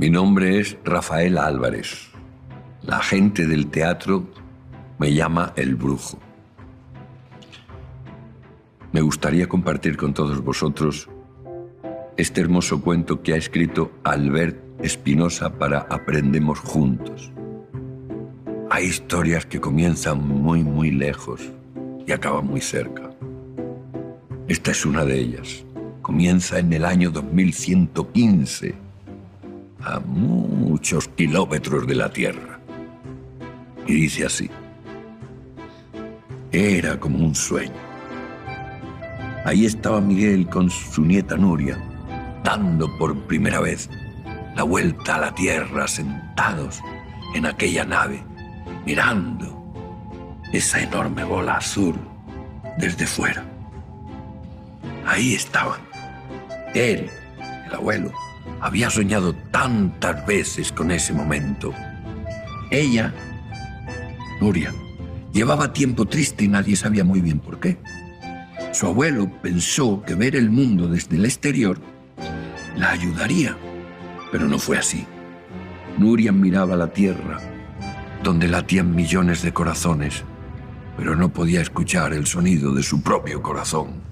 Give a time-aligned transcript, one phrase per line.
[0.00, 2.08] Mi nombre es Rafael Álvarez.
[2.80, 4.24] La gente del teatro
[4.98, 6.18] me llama el brujo.
[8.92, 11.10] Me gustaría compartir con todos vosotros
[12.16, 17.30] este hermoso cuento que ha escrito Albert Espinosa para Aprendemos Juntos.
[18.70, 21.42] Hay historias que comienzan muy, muy lejos
[22.06, 23.10] y acaban muy cerca.
[24.48, 25.62] Esta es una de ellas.
[26.00, 28.88] Comienza en el año 2115,
[29.84, 32.60] a muchos kilómetros de la Tierra.
[33.86, 34.50] Y dice así.
[36.52, 37.72] Era como un sueño.
[39.44, 41.78] Ahí estaba Miguel con su nieta Nuria,
[42.44, 43.88] dando por primera vez
[44.54, 46.82] la vuelta a la Tierra sentados
[47.34, 48.22] en aquella nave,
[48.84, 49.56] mirando
[50.52, 51.94] esa enorme bola azul
[52.78, 53.44] desde fuera.
[55.06, 55.80] Ahí estaban.
[56.74, 57.08] Él,
[57.66, 58.12] el abuelo,
[58.60, 61.72] había soñado tantas veces con ese momento.
[62.70, 63.14] Ella,
[64.40, 64.72] Nuria,
[65.32, 67.78] llevaba tiempo triste y nadie sabía muy bien por qué.
[68.72, 71.80] Su abuelo pensó que ver el mundo desde el exterior
[72.76, 73.56] la ayudaría,
[74.30, 75.06] pero no fue así.
[75.98, 77.40] Nuria miraba la tierra,
[78.22, 80.24] donde latían millones de corazones,
[80.96, 84.09] pero no podía escuchar el sonido de su propio corazón.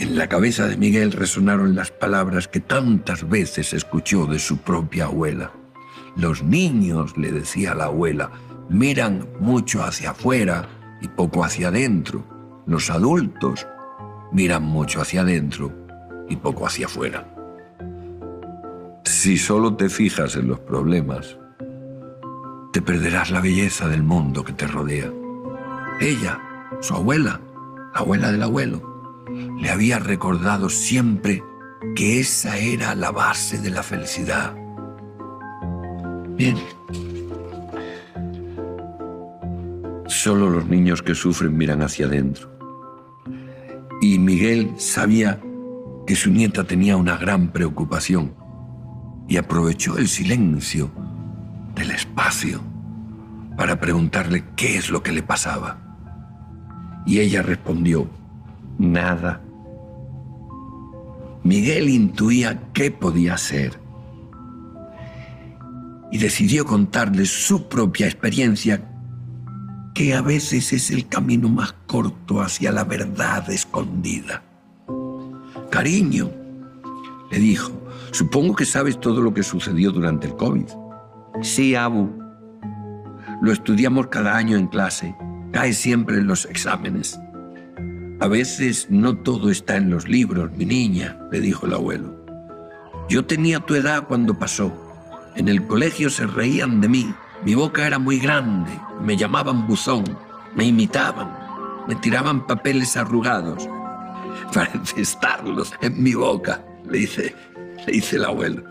[0.00, 5.04] En la cabeza de Miguel resonaron las palabras que tantas veces escuchó de su propia
[5.04, 5.52] abuela.
[6.16, 8.30] Los niños, le decía la abuela,
[8.70, 10.66] miran mucho hacia afuera
[11.02, 12.24] y poco hacia adentro.
[12.66, 13.66] Los adultos
[14.32, 15.70] miran mucho hacia adentro
[16.30, 17.28] y poco hacia afuera.
[19.04, 21.36] Si solo te fijas en los problemas,
[22.72, 25.12] te perderás la belleza del mundo que te rodea.
[26.00, 26.40] Ella,
[26.80, 27.38] su abuela,
[27.92, 28.89] la abuela del abuelo,
[29.60, 31.42] le había recordado siempre
[31.94, 34.54] que esa era la base de la felicidad.
[36.36, 36.56] Bien.
[40.06, 42.50] Solo los niños que sufren miran hacia adentro.
[44.00, 45.40] Y Miguel sabía
[46.06, 48.34] que su nieta tenía una gran preocupación
[49.28, 50.90] y aprovechó el silencio
[51.74, 52.60] del espacio
[53.56, 55.78] para preguntarle qué es lo que le pasaba.
[57.06, 58.08] Y ella respondió,
[58.80, 59.42] nada.
[61.42, 63.78] Miguel intuía qué podía ser
[66.10, 68.82] y decidió contarle su propia experiencia,
[69.94, 74.42] que a veces es el camino más corto hacia la verdad escondida.
[75.70, 76.30] Cariño,
[77.30, 77.70] le dijo,
[78.10, 80.66] supongo que sabes todo lo que sucedió durante el COVID.
[81.42, 82.10] Sí, Abu.
[83.40, 85.14] Lo estudiamos cada año en clase.
[85.52, 87.18] Cae siempre en los exámenes.
[88.20, 92.14] A veces no todo está en los libros, mi niña, le dijo el abuelo.
[93.08, 94.70] Yo tenía tu edad cuando pasó.
[95.36, 97.14] En el colegio se reían de mí.
[97.46, 98.70] Mi boca era muy grande.
[99.02, 100.04] Me llamaban buzón.
[100.54, 101.34] Me imitaban.
[101.88, 103.66] Me tiraban papeles arrugados
[104.54, 107.34] para estarlos en mi boca, le dice,
[107.86, 108.62] le dice el abuelo.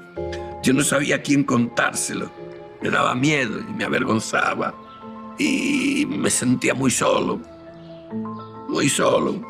[0.62, 2.32] Yo no sabía quién contárselo.
[2.84, 4.76] Me daba miedo y me avergonzaba.
[5.40, 7.42] Y me sentía muy solo.
[8.70, 9.42] Muy solo.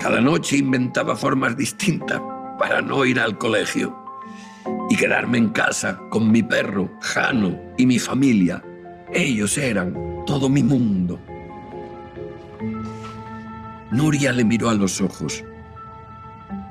[0.00, 2.20] Cada noche inventaba formas distintas
[2.58, 3.96] para no ir al colegio
[4.88, 8.60] y quedarme en casa con mi perro, Jano, y mi familia.
[9.12, 11.20] Ellos eran todo mi mundo.
[13.92, 15.44] Nuria le miró a los ojos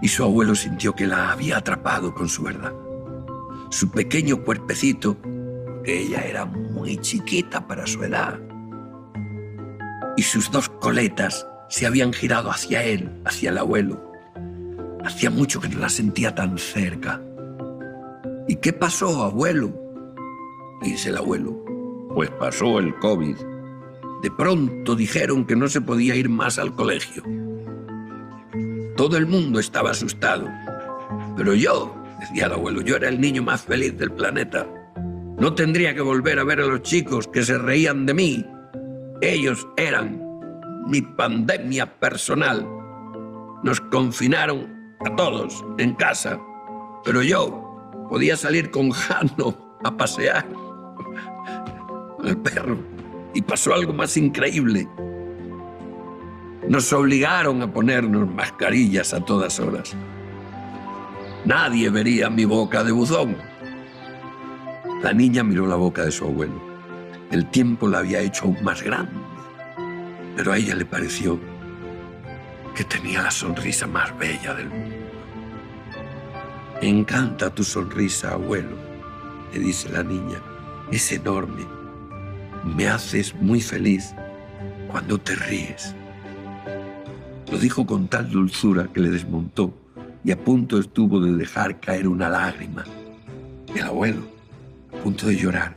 [0.01, 2.73] y su abuelo sintió que la había atrapado con su verdad.
[3.69, 5.15] Su pequeño cuerpecito,
[5.85, 8.37] que ella era muy chiquita para su edad,
[10.19, 14.11] y sus dos coletas se habían girado hacia él, hacia el abuelo.
[15.05, 17.21] Hacía mucho que no la sentía tan cerca.
[18.45, 19.73] ¿Y qué pasó, abuelo?
[20.81, 21.57] Dice el abuelo.
[22.13, 23.37] Pues pasó el COVID
[24.21, 27.23] de pronto dijeron que no se podía ir más al colegio.
[28.97, 30.49] Todo el mundo estaba asustado.
[31.37, 34.67] Pero yo, decía el abuelo, yo era el niño más feliz del planeta.
[35.39, 38.45] No tendría que volver a ver a los chicos que se reían de mí.
[39.21, 40.21] Ellos eran
[40.87, 42.65] mi pandemia personal.
[43.63, 46.39] Nos confinaron a todos en casa,
[47.03, 50.45] pero yo podía salir con Jano a pasear.
[52.23, 52.77] El perro
[53.33, 54.87] y pasó algo más increíble.
[56.67, 59.95] Nos obligaron a ponernos mascarillas a todas horas.
[61.45, 63.35] Nadie vería mi boca de buzón.
[65.01, 66.68] La niña miró la boca de su abuelo.
[67.31, 69.13] El tiempo la había hecho aún más grande,
[70.35, 71.39] pero a ella le pareció
[72.75, 74.95] que tenía la sonrisa más bella del mundo.
[76.81, 78.75] Me encanta tu sonrisa, abuelo,
[79.53, 80.41] le dice la niña.
[80.91, 81.65] Es enorme.
[82.63, 84.15] Me haces muy feliz
[84.87, 85.93] cuando te ríes.
[87.51, 89.73] Lo dijo con tal dulzura que le desmontó
[90.23, 92.85] y a punto estuvo de dejar caer una lágrima.
[93.75, 94.23] El abuelo,
[94.91, 95.75] a punto de llorar,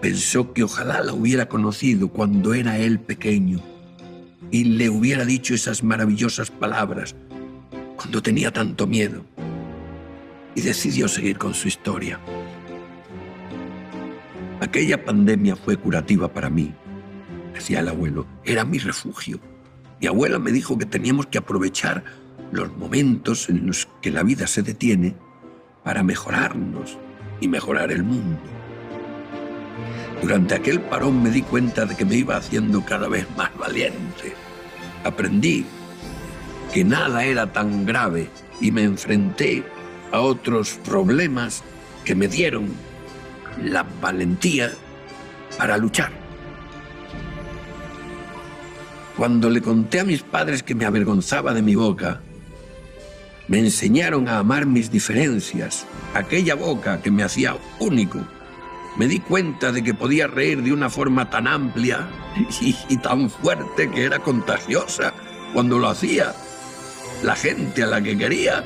[0.00, 3.60] pensó que ojalá la hubiera conocido cuando era él pequeño
[4.50, 7.14] y le hubiera dicho esas maravillosas palabras
[7.96, 9.24] cuando tenía tanto miedo
[10.54, 12.20] y decidió seguir con su historia.
[14.60, 16.72] Aquella pandemia fue curativa para mí,
[17.52, 19.40] decía el abuelo, era mi refugio.
[20.00, 22.04] Mi abuela me dijo que teníamos que aprovechar
[22.52, 25.16] los momentos en los que la vida se detiene
[25.84, 26.98] para mejorarnos
[27.40, 28.40] y mejorar el mundo.
[30.20, 34.34] Durante aquel parón me di cuenta de que me iba haciendo cada vez más valiente.
[35.04, 35.64] Aprendí
[36.72, 38.28] que nada era tan grave
[38.60, 39.64] y me enfrenté
[40.12, 41.62] a otros problemas
[42.04, 42.68] que me dieron
[43.62, 44.72] la valentía
[45.56, 46.12] para luchar.
[49.16, 52.20] Cuando le conté a mis padres que me avergonzaba de mi boca,
[53.48, 58.20] me enseñaron a amar mis diferencias, aquella boca que me hacía único.
[58.98, 62.08] Me di cuenta de que podía reír de una forma tan amplia
[62.60, 65.14] y, tan fuerte que era contagiosa
[65.54, 66.34] cuando lo hacía.
[67.22, 68.64] La gente a la que quería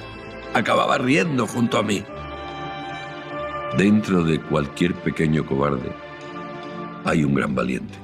[0.55, 2.03] acababa riendo junto a mí.
[3.77, 5.93] Dentro de cualquier pequeño cobarde
[7.05, 7.95] hay un gran valiente.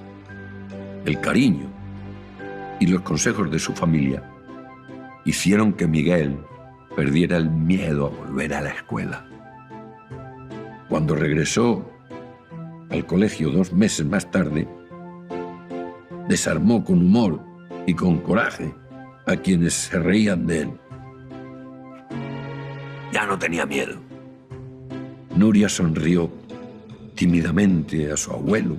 [1.06, 1.70] El cariño
[2.78, 4.22] y los consejos de su familia
[5.24, 6.38] hicieron que Miguel
[6.94, 9.26] perdiera el miedo a volver a la escuela.
[10.88, 11.97] Cuando regresó
[12.90, 14.68] al colegio dos meses más tarde,
[16.28, 17.40] desarmó con humor
[17.86, 18.74] y con coraje
[19.26, 20.70] a quienes se reían de él
[23.12, 23.96] ya no tenía miedo.
[25.34, 26.30] Nuria sonrió
[27.14, 28.76] tímidamente a su abuelo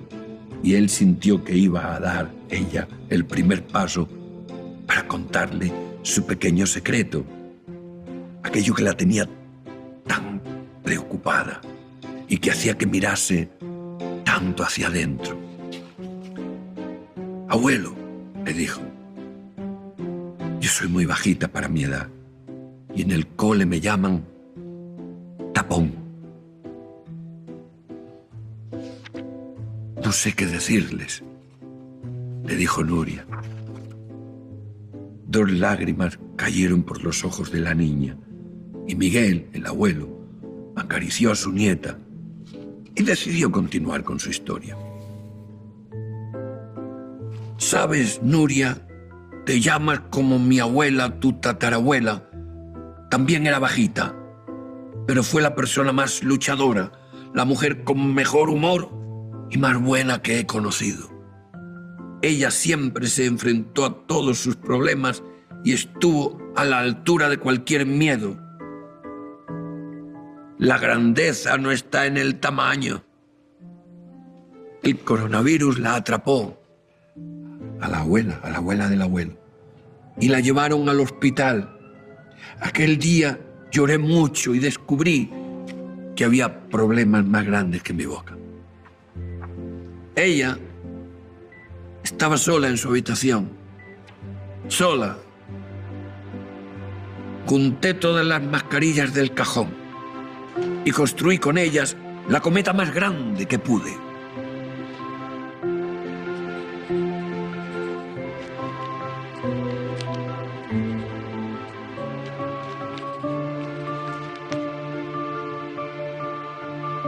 [0.63, 4.07] y él sintió que iba a dar ella el primer paso
[4.85, 5.71] para contarle
[6.01, 7.25] su pequeño secreto,
[8.43, 9.27] aquello que la tenía
[10.07, 10.41] tan
[10.83, 11.61] preocupada
[12.27, 13.49] y que hacía que mirase
[14.39, 15.37] tanto hacia adentro.
[17.49, 17.93] Abuelo,
[18.45, 18.79] le dijo,
[20.61, 22.07] yo soy muy bajita para mi edad
[22.95, 24.23] y en el cole me llaman
[25.53, 25.91] tapón.
[30.05, 31.21] No sé qué decirles,
[32.45, 33.25] le dijo Nuria.
[35.27, 38.15] Dos lágrimas cayeron por los ojos de la niña
[38.87, 40.07] y Miguel, el abuelo,
[40.77, 41.99] acarició a su nieta
[42.99, 44.77] y decidió continuar con su historia.
[47.57, 48.85] Sabes, Nuria,
[49.45, 52.29] te llamas como mi abuela, tu tatarabuela,
[53.09, 54.13] también era bajita,
[55.07, 56.91] pero fue la persona más luchadora,
[57.33, 58.91] la mujer con mejor humor
[59.49, 61.09] y más buena que he conocido.
[62.21, 65.23] Ella siempre se enfrentó a todos sus problemas
[65.63, 68.37] y estuvo a la altura de cualquier miedo.
[70.59, 73.03] La grandeza no está en el tamaño.
[74.83, 76.61] El coronavirus la atrapó
[77.81, 79.37] a la abuela, a la abuela del abuelo,
[80.19, 81.79] y la llevaron al hospital
[82.59, 83.39] Aquel día
[83.71, 85.31] lloré mucho y descubrí
[86.15, 88.35] que había problemas más grandes que mi boca.
[90.15, 90.57] Ella
[92.03, 93.49] estaba sola en su habitación,
[94.67, 95.17] sola.
[97.45, 99.88] Junté todas las mascarillas del cajón
[100.89, 101.95] y construí con ellas
[102.27, 103.95] la cometa más grande que pude.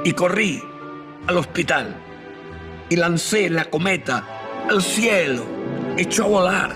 [0.04, 0.64] y corrí
[1.28, 1.96] al hospital
[2.90, 4.28] y lancé la cometa
[4.68, 5.44] al cielo,
[5.96, 6.76] echó a volar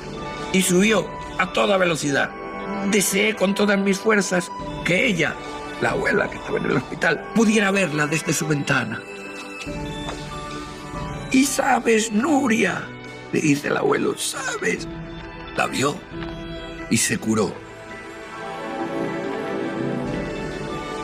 [0.53, 1.07] y subió
[1.39, 2.29] a toda velocidad.
[2.91, 4.51] Deseé con todas mis fuerzas
[4.85, 5.33] que ella,
[5.81, 9.01] la abuela que estaba en el hospital, pudiera verla desde su ventana.
[11.31, 12.81] Y sabes, Nuria,
[13.33, 14.87] le dice el abuelo, sabes,
[15.57, 15.95] la vio
[16.89, 17.53] y se curó.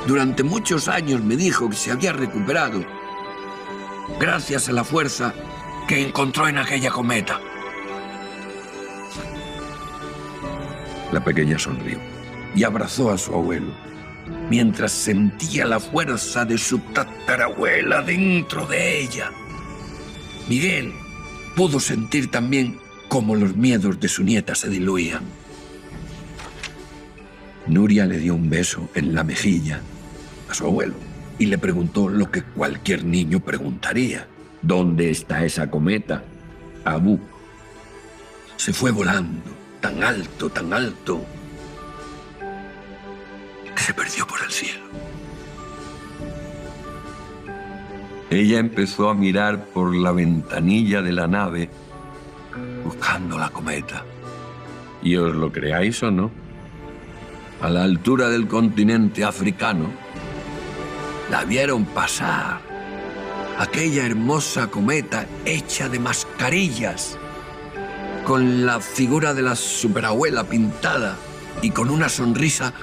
[0.08, 2.84] Durante muchos años me dijo que se había recuperado
[4.20, 5.34] gracias a la fuerza
[5.88, 7.40] que encontró en aquella cometa.
[11.12, 12.00] La pequeña sonrió
[12.56, 13.74] y abrazó a su abuelo,
[14.50, 19.32] mientras sentía la fuerza de su tatarabuela dentro de ella.
[20.50, 20.94] Miguel
[21.56, 25.24] pudo sentir también cómo los miedos de su nieta se diluían.
[27.68, 29.82] Nuria le dio un beso en la mejilla
[30.50, 30.96] a su abuelo
[31.38, 34.28] y le preguntó lo que cualquier niño preguntaría.
[34.62, 36.24] ¿Dónde está esa cometa?
[36.86, 37.20] Abu.
[38.58, 39.42] Se fue volando,
[39.80, 41.26] tan alto, tan alto,
[43.94, 44.82] perdió por el cielo.
[48.30, 51.70] Ella empezó a mirar por la ventanilla de la nave
[52.84, 54.06] buscando la cometa.
[55.04, 56.32] Y os lo creáis o no,
[57.62, 59.92] a la altura del continente africano,
[61.30, 62.62] la vieron pasar.
[63.58, 67.18] Aquella hermosa cometa hecha de mascarillas,
[68.26, 71.18] con la figura de la superabuela pintada
[71.62, 72.74] y con una sonrisa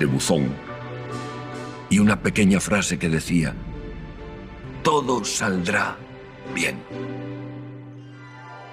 [0.00, 0.48] de buzón.
[1.90, 3.54] Y una pequeña frase que decía,
[4.82, 5.96] todo saldrá
[6.54, 6.82] bien.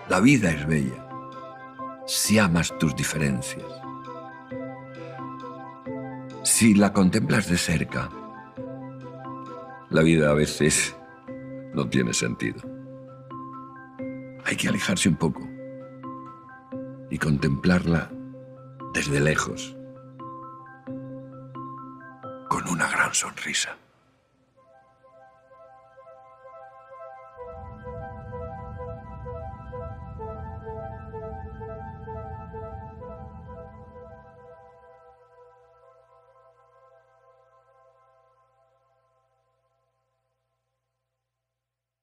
[0.10, 1.05] La vida es bella
[2.07, 3.65] si amas tus diferencias.
[6.43, 8.10] Si la contemplas de cerca,
[9.89, 10.96] la vida a veces
[11.74, 12.62] no tiene sentido.
[14.46, 15.46] Hay que alejarse un poco
[17.10, 18.10] y contemplarla
[18.93, 19.76] desde lejos
[22.58, 23.87] con una gran sonrisa.